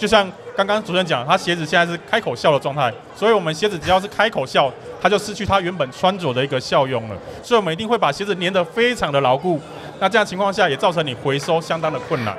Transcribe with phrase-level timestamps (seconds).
[0.00, 7.16] 就像刚刚主任讲，他鞋子现在是开口笑的状态，所以我们鞋子只要是开口笑，它就失去它原本穿着的一个效用了。
[7.42, 9.60] 所以我们一定会把鞋子粘得非常的牢固。
[9.98, 12.34] 那这样情况下也造成你回收相当的困难。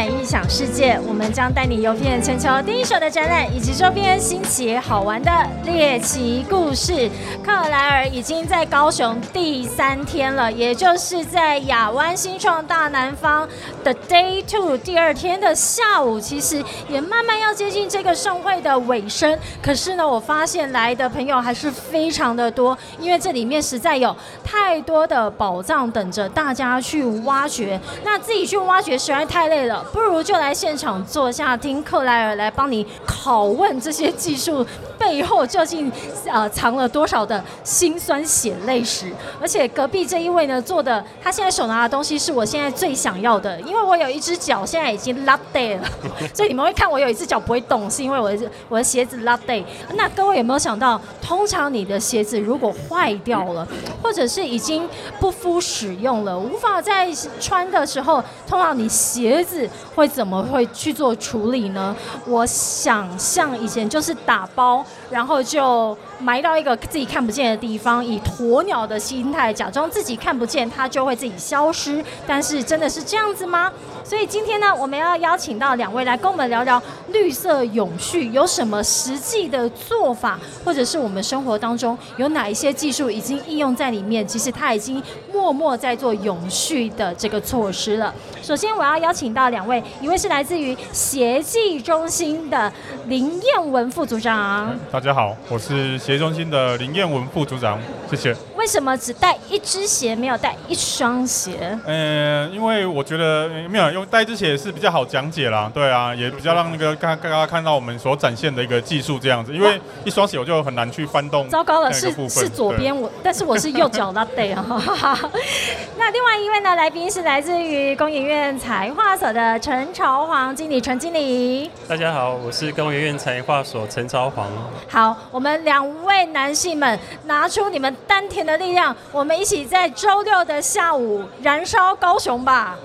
[0.00, 5.30] 览异想世界，我们将带你游遍全球第一手的展览以及周边新奇好玩的
[5.66, 7.10] 猎奇故事。
[7.44, 13.46] 克莱尔已经在高雄第三天了，也就是在亚湾新创大南方
[13.84, 19.38] 的 Day Two 第二天的下午，其实也慢慢要接近这个盛会的尾声。
[19.62, 27.78] 可是呢，我发现来的朋友还是非常的多，因为这里面实在有太多的宝藏等着大家去挖掘。
[28.02, 34.64] 那自己去挖掘实在太累了，不如就来现场坐下，听克莱尔来帮你拷问这些技术
[34.98, 35.90] 背后究竟
[36.26, 39.10] 呃藏了多少的辛酸血泪史。
[39.40, 45.88] 而且隔壁这一位呢，做的他现在手拿的东西是我现在最想要的，因为我有一只脚现在已经 lock day 了，
[46.32, 49.64] 所以你们会看我有一只脚不会动，是因为我的我的鞋子 lock day。
[49.94, 53.66] 那各位有没有想到，通常你的鞋子如果坏掉了，
[54.02, 54.88] 或者是已经
[55.18, 57.08] 不敷使用了，无法再
[57.40, 61.94] 穿的时候，通常你鞋子会怎么会去做处理呢？
[62.26, 72.04] 我想象以前就是打包，然后就埋到一个自己看不见的地方，以鸵鸟的心态假装自己看不见，它就会自己消失。
[72.26, 73.72] 但是真的是这样子吗？
[74.10, 85.00] 所以今天呢，我们要邀请到两位来跟我们聊聊绿色永续有什么实际的做法，或者是我们生活当中有哪一些技术已经应用在里面，其实它已经
[85.32, 88.12] 默默在做永续的这个措施了。
[88.42, 92.72] 首先，我要邀请到两位，一位是来自于协技中心的
[93.06, 94.76] 林彦文副组长。
[94.90, 97.78] 大家好，我是协中心的林彦文副组长，
[98.10, 98.36] 谢谢。
[98.60, 101.78] 为什么只带一只鞋，没有带一双鞋？
[101.86, 109.54] 嗯，因为我觉得没有用带一只鞋是比较好讲解啦，对啊，也比较让那个刚刚看到我们所展现的一个技术这样子。
[109.54, 111.48] 因为一双鞋我就很难去翻动。
[111.48, 114.62] 糟糕了，是是左边我，但是我是右脚拉对啊。
[115.96, 121.70] 那另外一位呢，来宾是来自于工研院财化所的陈朝煌经理，陈经理。
[121.88, 124.46] 大家好，我是工研院财化所陈朝煌。
[124.86, 132.76] 好，我们两位男性们拿出你们丹田的力量，我们一起在周六的下午燃烧高雄吧。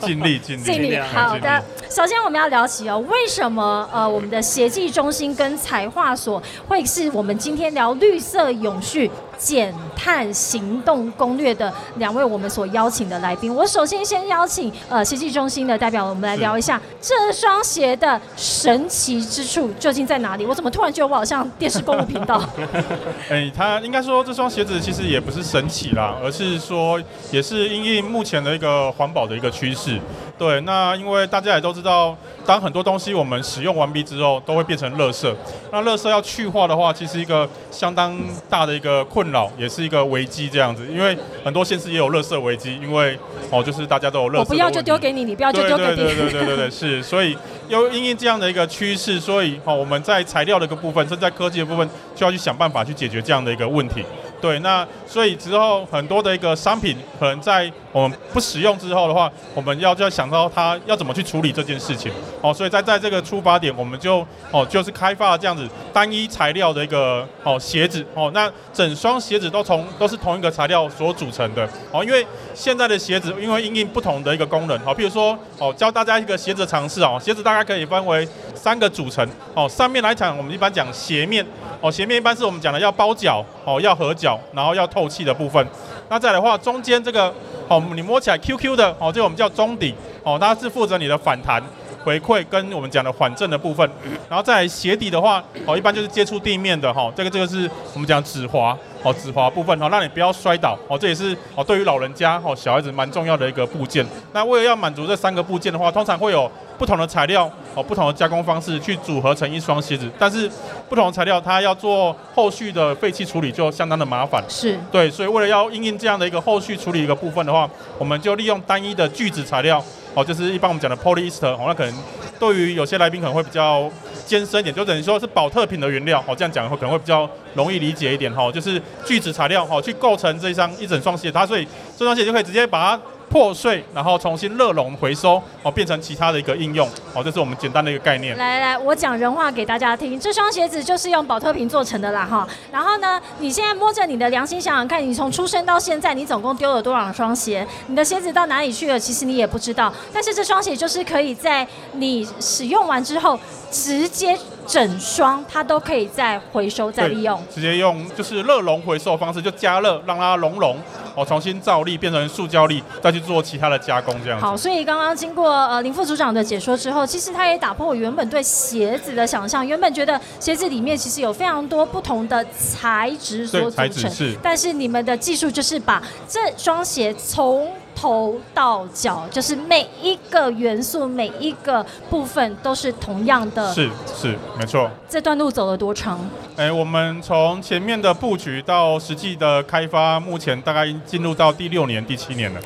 [0.00, 0.98] 尽力尽力尽力。
[0.98, 9.10] 好的，首先我们要聊起哦，为什么呃我们的协技中心跟财化所会是我们今天聊绿色永续？
[9.38, 20.44] 减碳行动攻略的两位我们所邀请的来宾，我首先先邀请呃奇迹中心的代表，我们来聊一下这双鞋的神奇之处究竟在哪里？
[20.46, 22.42] 我怎么突然觉得我好像电视购物频道？
[23.28, 27.00] 哎，他应该说这双鞋子其实也不是神奇啦，而是说
[27.30, 29.98] 也是因应目前的一个环保的一个趋势。
[30.36, 35.32] 对，那因为大家也都知道，当很多东西我们使用完毕之后，都会变成垃圾。
[35.70, 38.18] 那垃圾要去化的话，其实一个相当
[38.50, 40.84] 大的一个困扰，也是一个危机这样子。
[40.90, 43.16] 因为很多县市也有垃圾危机，因为
[43.50, 44.38] 哦，就是大家都有垃圾。
[44.40, 45.96] 我不要就丢给你，你不要就丢给你。
[45.96, 47.02] 对对对对对对，是。
[47.02, 47.36] 所以
[47.68, 54.04] 又因应这样的一个趋势，所以哦，我们在材料的一个部分，甚至在科技的部分，就要去想办法去解决这样的一个问题。
[54.44, 62.12] 对，那所以之后很多的一个商品，可能在我们不使用之后的话，我们要就要想到它要怎么去处理这件事情。
[62.42, 64.18] 哦，所以在在这个出发点，我们就
[64.50, 71.66] 哦就是开发了这样子单一材料的一个哦鞋子哦，那整双鞋子都从都是同一个材料所组成的。
[71.90, 78.28] 哦，因为现在的鞋子因为因应不同的一个功能，好，譬如说哦教大家一个鞋子尝试哦，鞋子大概可以分为
[78.64, 79.28] 三个组成。
[79.52, 81.44] 哦，上面来讲我们一般讲鞋面。
[81.82, 85.66] 哦，鞋面一般是我们讲的要包脚，哦，要合脚，然后要透气的部分。
[86.08, 87.30] 那再来的话，中间这个，
[87.68, 91.62] 哦，你摸起来 Q Q 的，哦，这个我们叫中底，哦，它是负责你的反弹、
[92.04, 93.86] 回馈跟我们讲的缓震的部分。
[94.30, 98.74] 然后在鞋底的话，哦，一般就是接触地面的，哈，这个这个是我们讲止滑，
[99.04, 104.04] 哦，止滑部分，哦，让你不要摔倒，哦，这也是哦，对于老人家，哦，小孩子蛮重要的一个部件。
[104.32, 106.50] 那为了要满足这三个部件的话，通常会有。
[106.76, 110.50] 不同的材料哦，不同的加工方式去组合成一双鞋子，但是
[110.88, 114.42] 不同的材料它要做后续的废弃处理就相当的麻烦。
[114.48, 119.80] 是对，所以为了要应用这样的一个后续处理一个部分的话，我们就利用单一的聚酯材料
[120.14, 121.94] 哦，就是一般我们讲的 polyester 哦，那可能
[122.40, 123.88] 对于有些来宾可能会比较
[124.26, 131.66] 尖深一点，就等于说是保特品的原料哦，这样讲的话可能会比较容易理解一点哈，就是聚酯材料哦去构成这一双一整双鞋，它所以
[131.96, 133.02] 这双鞋就可以直接把它。
[133.34, 138.38] 破碎，然后重新热熔回收，哦，变成其他的一个应用，哦，这是我们简单的一个概念。
[138.38, 140.20] 来来来，我讲人话给大家听。
[140.20, 142.46] 这双鞋子就是用保特瓶做成的啦，哈。
[142.70, 147.66] 然后呢，你现在摸着你的良心想想看，你从出生到现在，你总共丢了多少双鞋？
[147.88, 148.96] 你的鞋子到哪里去了？
[148.96, 149.92] 其实你也不知道。
[150.12, 153.36] 但是这双鞋就是可以在你使用完之后，
[153.68, 157.42] 直接整双它都可以再回收再利用。
[157.52, 160.76] 直接用就是热熔回收的方式，就加热让它熔融，
[161.14, 164.44] 哦，重新造粒变成塑胶粒，再去做其他的加工，这样子。
[164.44, 169.66] 好，所以刚刚经过呃林副组长的解说之后，其实他也打破我原本对鞋子的想象。
[169.66, 177.70] 原本觉得鞋子里面其实有非常多不同的材质所组成，质是但是你们的技术就是把这双鞋从
[178.04, 183.72] 头到脚，就是每一个元素、每一个部分都是同样的。
[183.72, 184.90] 是是没错。
[185.08, 186.20] 这段路走了多长？
[186.54, 192.60] 哎，我们从前面的布局到实际的开发，目前大概进入到第六年、第七年了。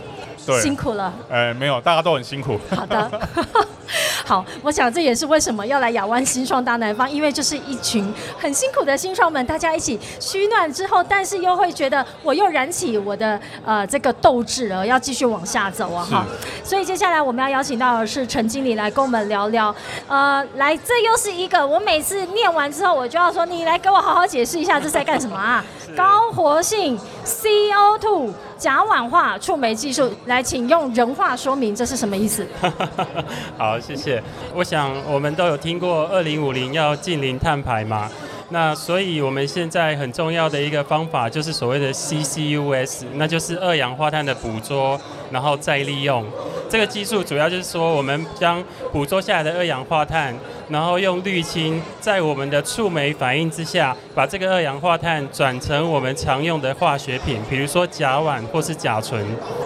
[0.49, 1.13] 对，辛苦了。
[1.31, 2.59] 哎，没有，大家都很辛苦。
[2.75, 3.21] 好的，
[4.25, 16.25] 好，我想这也是为什么要来亚湾新创大南方，因为就是一群很辛苦的新创们，大家一起取暖之后，但是又会觉得我又燃起我的呃这个斗志了，要继续往下走啊哈。
[16.65, 19.75] 所以接下来我们要邀请到的是陈经理来跟我们聊聊，
[20.07, 25.63] 呃，来，这又是一个我每次念完之后，我就要说你来给我好好解释一下这是在干什么啊？
[25.95, 32.45] 高活性 CO2 甲烷化触媒技术，来，请用人话说明这是什么意思？
[33.57, 34.21] 好，谢谢。
[34.53, 38.11] 我想我们都有听过二零五零要近零碳排嘛，
[38.51, 45.01] 那所以我们现在很重要的一个方法就是所谓的 CCUS，那就是二氧化碳的捕捉，
[45.31, 46.27] 然后再利用。
[46.69, 48.63] 这个技术主要就是说，我们将
[48.93, 50.35] 捕捉下来的二氧化碳，
[50.69, 59.25] 然后用滤清，在我们的触媒反应之下，把这个二氧化碳转成我们常用的化学品，比如说甲烷或是甲醇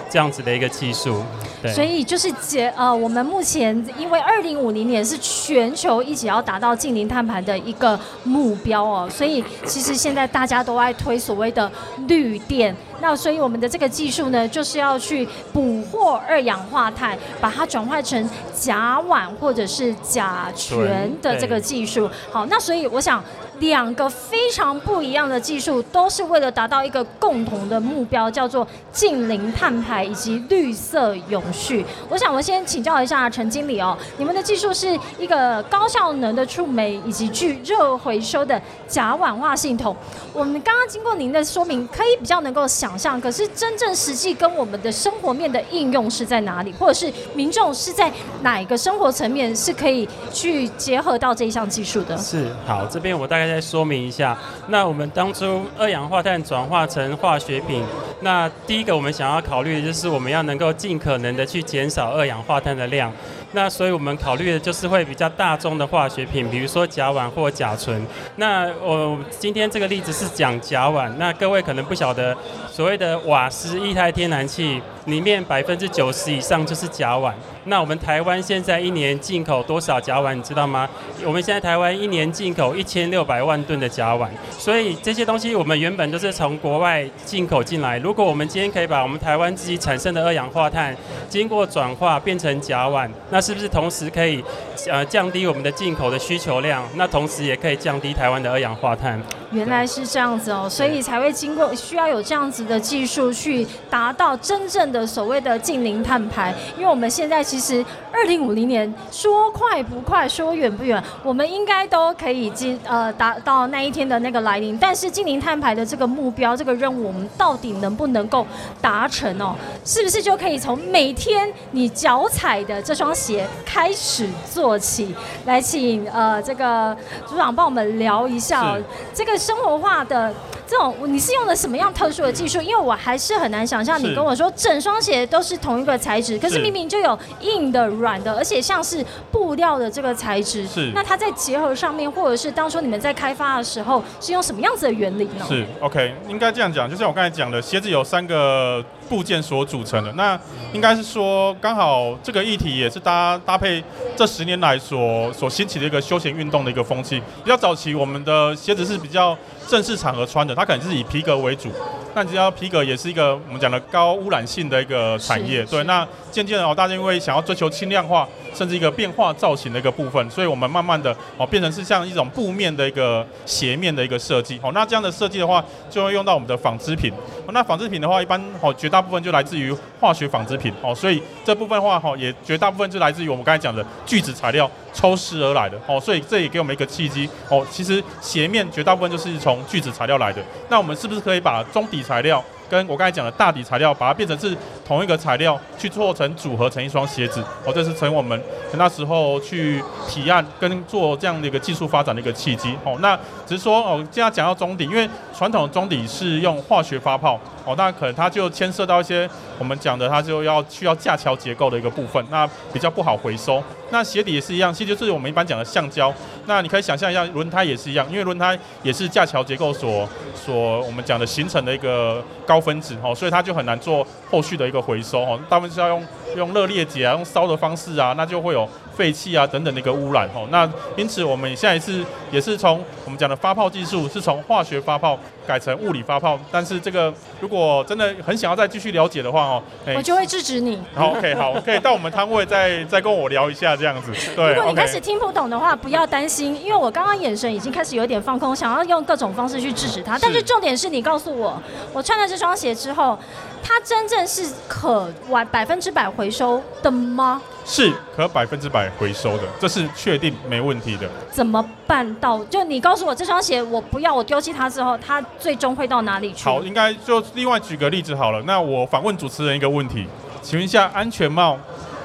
[0.09, 1.23] 这样子的一个技术。
[1.61, 1.73] 对。
[1.73, 11.71] 所以就是解呃，我们目前因为二零五零年是全球一起要达到近零碳排的一个目标哦，所以其实现在大家都在推所谓的
[12.07, 12.75] 绿电。
[13.03, 22.09] 那所以我们的这个技术呢，就是要去捕获二氧化碳，把它转化成甲烷或者是甲醛的这个技术。
[22.31, 23.23] 好，那所以我想。
[23.59, 31.85] 两个非常不一样的技术，都是为了达到一个共同的目标，叫做近零碳排以及绿色永续。
[32.09, 39.95] 我想我先请教一下陈经理哦，你们的技术是一个高效能的触媒以及具热回收的甲烷化系统。
[40.33, 48.11] 我们刚刚经过您的说明，可以比较能够想象，可是真正实际跟我们的生活面的应用是在哪里，或者是民众是在
[48.43, 52.17] 哪一个生活层面是可以去结合到这一项技术的？
[52.19, 54.37] 是好，这边我大概再说明一下。
[54.69, 57.83] 那我们当初二氧化碳转化成化学品，
[58.21, 63.13] 那第一个我们想要考虑的就是我们要能够尽可能的去减少二氧化碳的量。
[63.53, 68.05] 那所以我们考虑的就是会比较大宗的化学品，比如说甲烷或甲醇。
[68.37, 72.37] 那我今天这个例子是讲甲烷，那各位可能不晓得，
[72.71, 77.33] 所谓的瓦斯一台天然气里面百分之九十以上就是甲烷。
[77.65, 80.89] 那我们台湾现在一年进口多少甲烷，你知道吗？
[81.25, 84.27] 我们现在台湾一年进口一千六百万吨的甲烷，
[84.59, 87.99] 所以这些东西我们原本都是从国外进口进来。
[87.99, 90.97] 如果我们今天可以把我们台湾自己产生的二氧化碳
[91.29, 94.43] 经过转化变成甲烷，那是不是同时可以
[94.89, 96.83] 呃降低我们的进口的需求量？
[96.95, 99.21] 那同时也可以降低台湾的二氧化碳。
[99.51, 106.55] 原来是这样子哦，所以才会经过需要有这样子的技术去达到真正的所谓的近零碳排。
[106.79, 114.79] 因为我们现在其实二零五零年说快不快，说远不远，我们应该都可以进呃达到那一天的那个来临。
[114.79, 118.47] 但是近零碳排的这个目标、这个任务，我们到底能不能够
[118.81, 119.55] 达成哦？
[119.85, 123.32] 是不是就可以从每天你脚踩的这双鞋
[123.65, 125.15] 开始做起？
[125.45, 126.97] 来，请呃这个
[127.27, 128.83] 组长帮我们聊一下、哦、
[129.15, 130.33] 这个生活化的
[130.67, 132.61] 这种，你是用的什么样特殊的技术？
[132.61, 140.67] 因为我还是很难想象，你跟我说整双鞋都是同一个材质，可是是明明就有硬的、软的，而且像是布料的这个材质。
[140.67, 145.45] 是那它在结合上面，或者是当初你们在开发的时候，是用什么样子的原理呢？
[145.49, 150.13] 是 OK，应该这样讲，就像我刚才讲的，鞋子有三个部件所组成的。
[150.13, 150.39] 那
[150.73, 153.83] 应该是说，刚好这个议题也是搭搭配
[154.17, 157.21] 这十年来所所兴起的一个休闲运动的一个风气。
[157.43, 159.37] 比较早期，我们的鞋子是比较
[159.69, 160.55] 正式场合穿的。
[160.55, 161.71] 它可能是以皮革为主。
[162.15, 165.83] 那你知道皮革也是一个我们讲的高污染性的一个产业，对。
[165.85, 174.61] 那渐渐的哦，大家因为想要追求轻量化，甚至一个变化造型的一个部分，所以我们慢慢的哦变成是像一种布面的一个斜面的一个设计。
[174.63, 177.11] 哦，那这样的设计的话，就会用到我们的纺织品。
[177.47, 180.71] 哦，那纺织品的话，一般哦绝大部分就来自于化学纺织品。
[180.83, 185.81] 哦，所以这部分的话，哈也绝大部分就来自于我们刚才讲的聚酯材料抽丝而来的。
[185.87, 187.27] 哦，所以这也给我们一个契机。
[187.49, 190.43] 哦，其实斜面绝大部分就是从从聚酯材料来的。
[190.69, 194.57] 那我们是不是可以把中底材料跟我刚才讲的大底材料，把它变成是
[194.87, 197.45] 同一个材料去做成组合成一双鞋子？
[197.67, 198.41] 哦，这是成我们
[198.75, 202.75] 那时候去提案跟做这样的一个技术发展的一个契机。
[202.85, 203.15] 哦，那
[203.47, 209.29] 只是说哦，现在讲到中底，因为传统中底是用化学发泡，哦，那可能它就牵涉到一些
[209.59, 213.63] 我们讲的，它就要需要架桥结构的一个部分，那比较不好回收。
[213.93, 216.13] 那鞋底也是一样，其实就是我们一般讲的橡胶。
[216.47, 230.49] 那你可以想象一下，轮胎也是一样，因为轮胎也是架桥结构所所我们讲的形成的一个高分子哦，所以它就很难做后续的一个回收哦，大部分是要用用热裂解啊，用烧的方式啊，那就会有废气啊等等的一个污染哦。
[230.51, 240.81] 那因此我们现在是也是从我们讲的发泡技术是从化学发泡改成物理发泡，但是这个如果真的很想要再继续了解的话哦，哎我就会制止你。
[240.95, 250.19] 好 OK 好， 可以到我们摊位再再跟我聊一下这样子，对如果你开始听不懂的话，不要担心，因为我刚刚眼神已经开始有点放空，想要用各种方式去制止他。
[250.19, 251.61] 但是重点是你告诉我，
[251.93, 253.19] 我穿了这双鞋之后，
[253.63, 257.41] 它真正是可完百分之百回收的吗？
[257.65, 261.09] 是可百分之百回收的，这是确定没问题的。
[261.31, 262.45] 怎么办到？
[262.47, 266.45] 就你告诉我这双鞋我不要，我丢弃它之后，它最终会到哪里去？
[266.45, 268.41] 好，应该就另外举个例子好了。
[268.43, 270.07] 那我反问主持人一个问题，
[270.41, 271.59] 请问一下，安全帽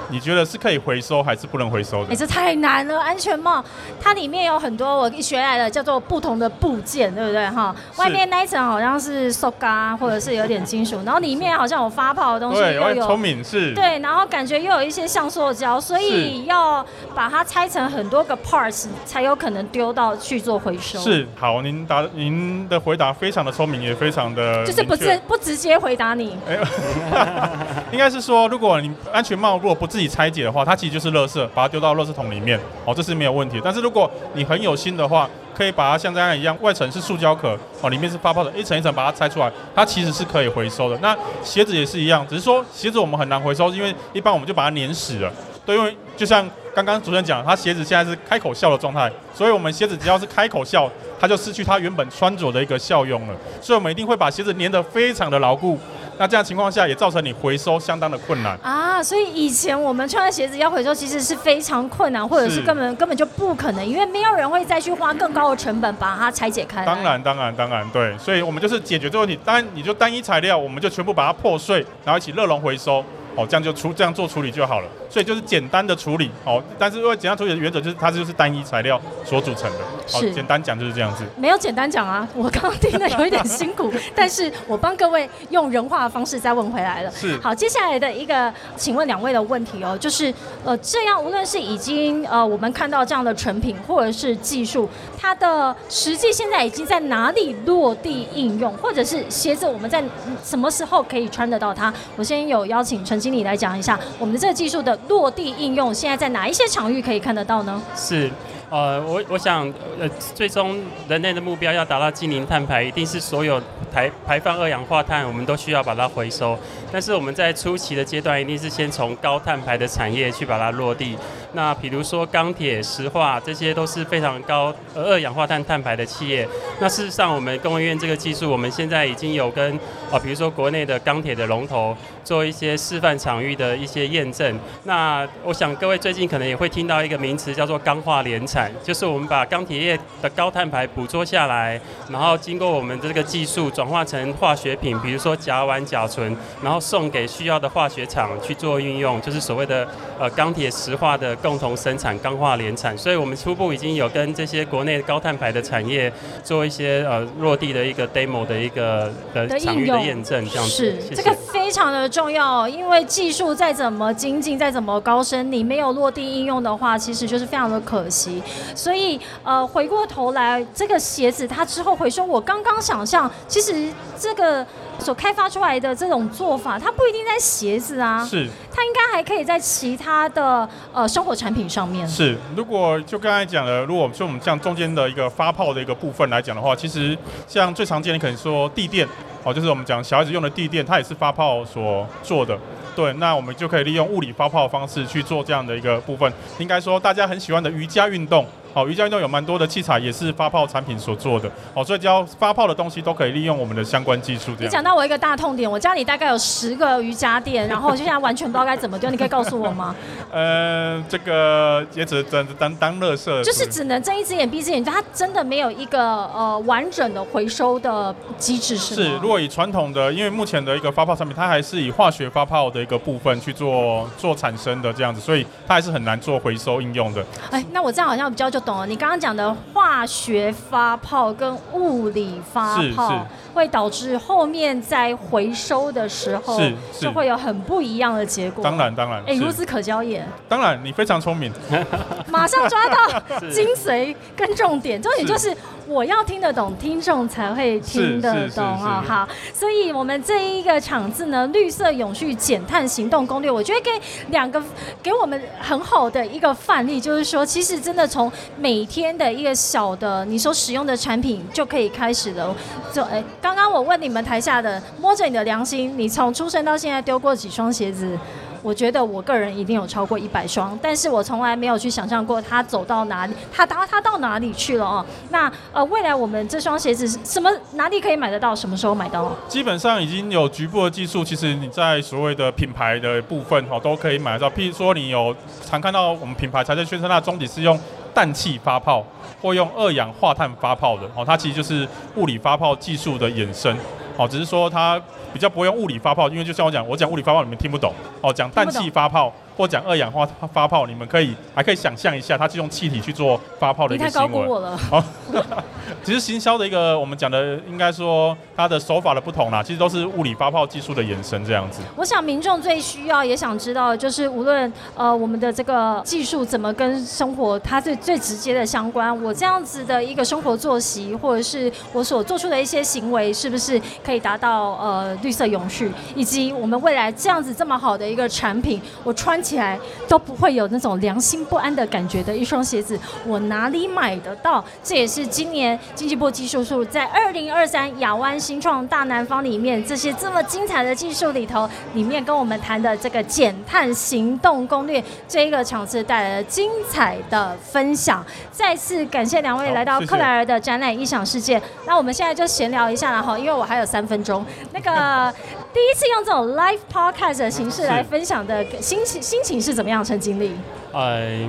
[0.09, 2.15] 你觉得是可以回收还是不能回收的哎、的？
[2.15, 2.99] 这太难了！
[3.01, 3.63] 安全帽
[4.01, 7.49] 它里面有很多我学来的叫做不同的部件，对不对？
[7.49, 13.73] 哈，外面那一层好像是塑胶或者是有点金属，然后里面好像有发泡的东西，对，又我很聪明是。
[13.73, 26.37] 对，然后感觉又有一些像塑胶，所以要把它拆成很多个 parts 才有可能丢到去做回收。，是好，您答您的回答非常的聪明，也非常的就是不明确直不直接回答你。
[26.47, 33.61] 哎，应该是说，如果你安全帽如果不自己拆解的话，它其实就是垃圾，把它丢到垃圾桶里面，哦，这是没有问题。
[33.63, 40.97] 但是如果你很有心的话，可以把它像这样一样，外层是塑胶壳，哦，里面是发泡的，一层一层把它拆出来，它其实是可以回收的。
[41.01, 45.31] 那鞋子也是一样，只是说鞋子我们很难回收，因为一般我们就把它粘死了。
[45.65, 50.89] 对，因为就像刚刚主持人讲，他鞋子现在是开口笑的状态，所以我们鞋子只要是开口笑，
[51.19, 53.33] 它就失去它原本穿着的一个效用了。
[53.61, 55.77] 所以我们一定会把鞋子粘得非常的牢固。
[56.17, 58.57] 那这样情况下也造成你回收相当的困难。
[58.61, 66.83] 啊，所以以前我们穿的鞋子要回收，其实是非常困难，或者是是根本根本就不可能，因为没有人会再去花更高的成本把它拆解开。
[66.83, 69.37] 当然，当然，当然，对，所以我们就是解决这个问题。
[69.45, 73.03] 当然，你就单一材料，我们就全部把它破碎，然后一起热熔回收，
[73.37, 74.87] 哦，这样就处这样做处理就好了。
[75.09, 79.77] 所以就是简单的处理，哦，但是因为简单处理的原则就是它就是单一材料所组成的，
[80.13, 81.23] 哦是，简单讲就是这样子。
[81.37, 87.11] 没有简单讲啊，我刚刚听的有一点辛苦， 但是我帮各位用人话的方式再问回来了。
[87.11, 90.33] 是好，接下来的一个，请问两位的问题哦，就是
[90.65, 101.93] 呃，这样无论是已经呃我们看到这样的成品，或者是技术，它的实际现在已经在哪里落地应用，或者是鞋子我们在嗯什么时候可以穿得到它？
[102.17, 107.81] 我先有邀请陈经理来讲一下我们的这个技术的落地应用，现在在哪一些场域可以看得到呢？
[107.93, 108.31] 是，
[108.69, 109.67] 呃，我我想，
[109.99, 110.79] 呃，最终
[111.09, 113.61] 人类的目标要达到近零碳排，一定是所有
[113.93, 116.57] 排排放二氧化碳，我们都需要把它回收。
[116.89, 121.17] 但是我们在初期的阶段，一定是先从高碳排的产业去把它落地。
[121.57, 126.47] 那比如说钢铁、石化，这些都是非常高二氧化碳碳排的企业。
[126.79, 129.73] 那事实上，我们工研院这个技术，我们现在已经有跟
[130.11, 134.59] 啊，比如说国内的钢铁的龙头做一些示范场域的一些验证。
[134.83, 149.87] 那我想各位最近可能也会听到一个名词叫做钢化联产，就是我们把钢铁业的高碳排捕捉下来，然后经过我们的这个技术转化成化学品，比如说甲烷、甲醇，然后送给需要的化学厂去做运用，就是所谓的
[150.19, 152.97] 呃钢铁石化的共同生产钢化联产。
[152.97, 156.11] 所以我们初步已经有跟这些国内高碳排的产业
[156.43, 160.71] 做一些呃落地的一个 demo 的一个的的场域的验证，这样子。
[160.71, 161.31] 是谢谢这个
[161.67, 168.41] 非非常的重要哦，因为技术再怎么精进，再怎么高深，你没有落地应用的话，其实就是非常的可惜。
[168.73, 174.65] 所以，呃，回过头来，这个鞋子它之后回收，我刚刚想象，其实这个
[174.97, 182.07] 所开发出来的这种做法，它不一定在鞋子啊，是它应该还可以在其他的呃生活产品上面。
[182.07, 189.05] 是，如果就刚才讲的，如果说我们像中间的一个发泡的一个部分来讲的话，其实像最常见的可能说地垫，
[189.47, 192.59] 哦，就是我们讲小孩子用的地垫，它也是发泡所做的。
[192.93, 196.29] 对，那我们就可以利用物理发泡的方式去做这样的一个部分。
[196.59, 198.45] 应该说大家很喜欢的瑜伽运动，
[198.77, 204.51] 哦，瑜伽运动有蛮多的器材也是发泡产品所做的，哦，所以只要发泡的东西都可以利用我们的相关技术。
[204.59, 209.95] 你讲到我一个大痛点，我家里大概有十个瑜伽垫，然后我现在完全不知道该怎么丢，你可以告诉我吗？
[210.31, 219.09] 呃，这个也只当当当乐色，就是只能睁一只眼闭一只眼，它真的没有一个呃完整的回收的机制是吗？
[219.09, 227.25] 是，如果以传统的，因为目前的一个发泡产品，它还是以化学发泡的一个部分去做做产生的这样子，所以它还是很难做回收应用的。
[227.49, 228.85] 哎，那我这样好像比较就懂了。
[228.85, 233.19] 你刚刚讲的化学发泡跟物理发是泡是，
[233.57, 238.63] 会导致后面在回收的时候是是就会有很不一样的结果。
[238.63, 241.51] 当然，当然，哎，是孺子可教也，当然，你非常聪明。
[242.29, 245.51] 马上抓到精髓跟重点，重点就是
[245.87, 249.03] 我要听得懂，听众才会听得懂啊。
[249.07, 253.89] 好，所以我们这一个场次呢，绿色永续减碳行动攻略，我觉得给
[254.29, 254.61] 两个
[255.01, 262.55] 给我们很好的一个范例，就是说，其实真的从每天的一个小的你所使用的产品就可以开始了。
[262.93, 268.19] 就哎，刚刚我问你们台下的，摸着你的良心，你从出生到现在丢过几双鞋子？
[268.61, 275.05] 我觉得我个人一定有超过一百双，但是我从来没有去想象过它走到哪里，它到它到哪里去了哦。
[275.29, 278.53] 那呃，未来我们这双鞋子什么哪里可以买得到？
[278.53, 279.31] 什么时候买到？
[279.47, 284.49] 基本上已经有局部的技术，其实你在所谓的品牌的部分哈都可以买得到。
[284.49, 285.33] 譬如说，你有
[285.65, 287.79] 常看到我们品牌才在宣称那中底是用
[288.13, 289.03] 氮气发泡
[289.41, 293.75] 或用二氧化碳发泡的哦，它其实就是物理发泡技术的衍生。
[294.17, 294.99] 哦，只是说它
[295.31, 297.93] 比较不会用物理发泡，因为就像我讲，我讲物理发泡你们听不懂。
[298.21, 304.27] 哦，讲氮气发泡或讲二氧化发泡，你们可以还可以想象一下，它是用气体去做发泡的你一个行为。
[304.27, 304.79] 太高估我了。
[304.91, 305.03] 哦，
[306.03, 311.81] 其实行销的一个我们讲的，应该说它的手法的不同啦，其实都是物理发泡技术的延伸这样子。
[311.95, 334.63] 我想民众最需要也想知道就是，无论呃我们的这个技术怎么跟生活它最最直接的相关，我这样子的一个生活作息，或者是我所做出的一些行为，是不是可以达到呃绿色永续，以及我们未来这样子这么好的一个产品，我穿起来都不会有那种良心不安的感觉的一双鞋子，我哪里买得到？
[334.83, 348.25] 这也是今年经济部技术处在二零二三亚湾新创大南方里面这些这么精彩的技术里头，里面跟我们谈的这个减碳行动攻略这一个场次带来了精彩的分享。
[348.51, 351.61] 再次感谢两位来到克莱尔的展览异想世界。
[351.85, 354.45] 那我们现在就闲聊一下了哈，因为我还有三分钟。
[354.73, 355.33] 那个
[355.77, 360.03] 第一次用这种 live podcast 的形式来分享的心情心情是怎么样？
[360.03, 360.55] 陈经理？
[360.91, 361.47] 哎，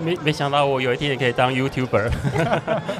[0.00, 2.10] 没没想到我有一天也可以当 YouTuber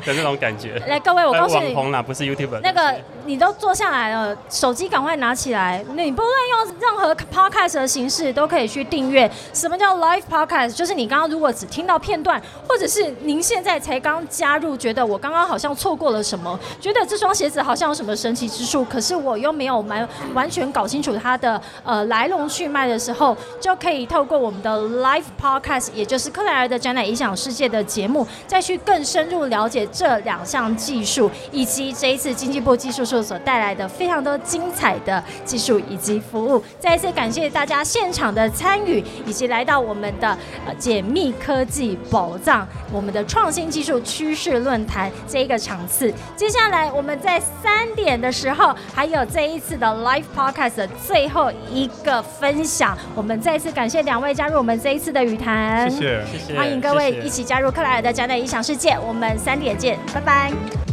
[0.05, 0.81] 的那种感觉。
[0.87, 1.75] 来，各位，我呃告诉你。
[1.75, 2.61] 网红啦，不是 YouTuber。
[2.63, 5.85] 那个你都坐下来了，手机赶快拿起来。
[5.95, 9.31] 你不论用任何 podcast 的形式，都可以去订阅。
[9.53, 10.75] 什么叫 live podcast？
[10.75, 36.65] 就是你刚刚如果只听到片段，或者是您现在才刚加入，觉得我刚刚好像错过了什么，觉得这双鞋子好像有什么神奇之处，可是我又没有完完全搞清楚它的呃来龙去脉的时候，就可以透过我们的 live podcast，也就是克莱尔的展览影响世界的节目，再去更深入了解这两项技术，以及这一次经济部技术处所带来的非常多精彩的技术以及服务。
[36.81, 40.29] 再一次感谢大家现场的参与，以及来到我们的
[40.67, 46.11] 呃解密科技宝藏，我们的创新技术趋势论坛这一个场次。
[46.35, 52.97] 接下来我们在三点的时候，还有这一次的 live podcast 的最后一个分享。
[53.15, 56.25] 我们再次感谢两位加入我们这一次的语谈，谢谢。
[56.25, 58.97] 谢谢，欢迎各位一起加入克莱尔的展览异想世界。
[59.07, 60.88] 我们三点见，拜拜。